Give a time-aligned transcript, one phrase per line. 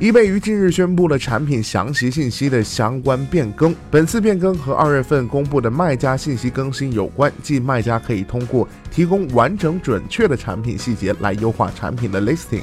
[0.00, 3.74] 易贝于近日宣布了产品详细信息的相关变更。
[3.90, 12.62] 本次变更和二月份公布的卖家信息更新有关，即卖家可以通过提供完整准确的产品细节来优化产品的 listing。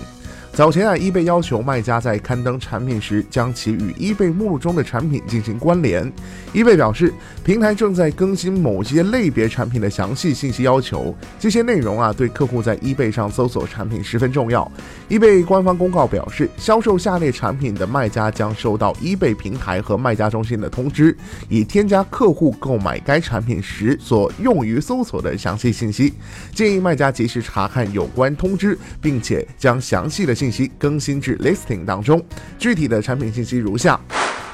[0.56, 6.10] 早前啊，易贝要求卖家在刊登产品时，将其与易贝目录中的产品进行关联。
[6.54, 14.72] 易贝表示，平台正在更新某些类别产品的详细信息要求，这些内容啊，对客户在易贝上搜索产品十分重要。
[15.10, 21.14] 易贝官方公告表示，销售下列产品的卖家将收到易贝平台和卖家中心的通知，
[21.50, 26.14] 以添加客户购买该产品时所用于搜索的详细信息。
[26.54, 30.45] 建议卖家及时查看有关通知，并且将详细的信。
[30.46, 32.24] 信息更新至 listing 当中，
[32.60, 34.00] 具体的产品信息如下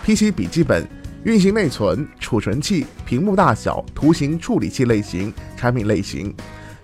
[0.06, 0.88] ：PC 笔记本、
[1.26, 6.34] 运行内存、储存器、屏幕大小、图形处理器类型、产品类型、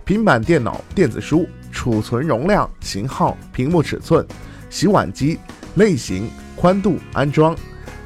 [0.03, 4.27] 平板电脑、电子书、储存容量、型号、屏幕尺寸、
[4.69, 5.39] 洗碗机
[5.75, 7.55] 类型、宽度、安装、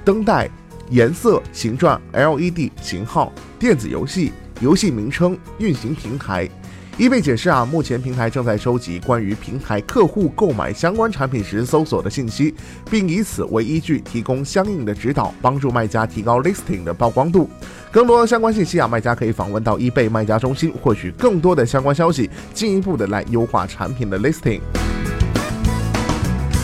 [0.06, 0.48] 灯带、
[0.92, 6.48] 颜色、形状、LED 型号、电子游戏、游戏名称、运行平台。
[7.02, 12.54] 易贝解释啊，目前平台正在收集关于平台客户购买相关产品时搜索的信息，
[12.92, 17.50] 并以此为依据提供相应的指导，帮助卖家提高 listing 的曝光度。
[17.92, 24.60] 更多相关信息啊，卖家可以访问到易贝卖家中心，获取更多的相关消息，进一步的来优化产品的 listing。